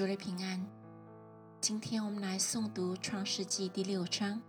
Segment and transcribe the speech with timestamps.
[0.00, 0.66] 主日平安。
[1.60, 4.40] 今天我们来诵读《创世纪》第六章，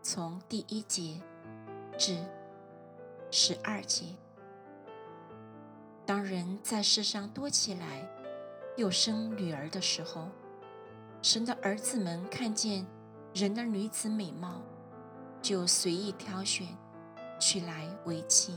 [0.00, 1.20] 从第一节
[1.98, 2.16] 至
[3.30, 4.06] 十二节。
[6.06, 8.08] 当人在世上多起来，
[8.78, 10.30] 又生女儿的时候，
[11.20, 12.86] 神的儿子们看见
[13.34, 14.62] 人的女子美貌，
[15.42, 16.66] 就随意挑选，
[17.38, 18.56] 娶来为妻。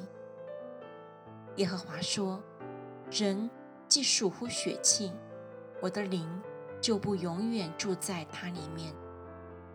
[1.57, 2.41] 耶和华说
[3.11, 3.49] ：“人
[3.89, 5.11] 既属乎血气。”
[5.81, 6.27] 我的灵
[6.81, 8.93] 就不永远住在他里面。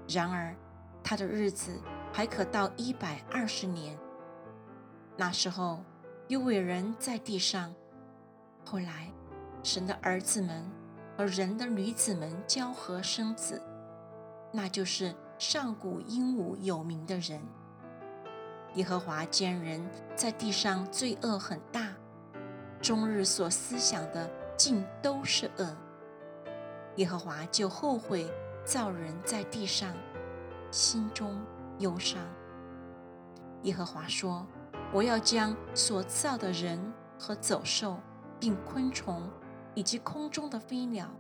[0.09, 0.55] 然而，
[1.03, 1.81] 他的日子
[2.13, 3.99] 还可到一百二十年。
[5.17, 5.83] 那时候，
[6.29, 7.75] 有伟人在地上。
[8.65, 9.11] 后来，
[9.63, 10.65] 神的儿子们
[11.17, 13.63] 和人的女子们交合生子，
[14.53, 17.41] 那就是上古英武有名的人。
[18.75, 21.89] 耶和华见人在地上罪恶很大，
[22.83, 25.77] 终日所思想的尽都是恶。
[26.97, 28.31] 耶和华就后悔
[28.65, 29.93] 造人在地上，
[30.71, 31.45] 心中
[31.79, 32.21] 忧伤。
[33.63, 34.47] 耶和华说
[34.95, 36.79] ：“我要将所造的人
[37.19, 37.99] 和走兽，
[38.39, 39.29] 并昆虫，
[39.75, 41.11] 以及空中的飞鸟，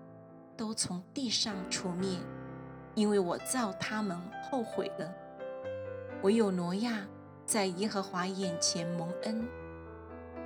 [0.56, 2.19] 都从地上除灭，
[2.95, 4.17] 因为我造他们
[4.48, 5.12] 后悔了。
[6.22, 7.05] 唯有挪亚
[7.45, 9.45] 在耶和华眼前蒙恩。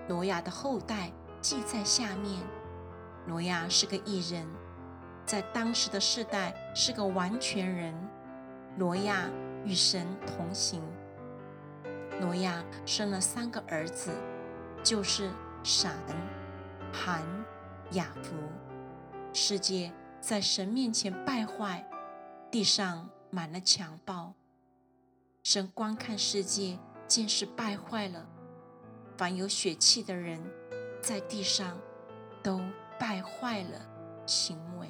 [0.08, 1.12] 挪亚的后代
[1.42, 2.42] 记在下面。
[3.26, 4.46] 挪亚是个异人。”
[5.28, 7.94] 在当时的世代是个完全人，
[8.78, 9.28] 挪亚
[9.62, 10.82] 与神同行。
[12.18, 14.10] 挪亚生了三个儿子，
[14.82, 15.30] 就是
[15.62, 15.92] 闪、
[16.90, 17.22] 含、
[17.90, 18.34] 雅弗。
[19.34, 21.86] 世界在神面前败坏，
[22.50, 24.32] 地上满了强暴。
[25.42, 28.26] 神观看世界，见是败坏了，
[29.18, 30.42] 凡有血气的人，
[31.02, 31.78] 在地上
[32.42, 32.62] 都
[32.98, 33.78] 败坏了
[34.24, 34.88] 行为。